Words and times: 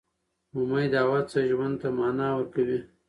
امید 0.57 0.91
او 1.01 1.09
هڅه 1.17 1.39
ژوند 1.49 1.75
ته 1.81 1.87
مانا 1.97 2.27
ورکوي. 2.35 2.79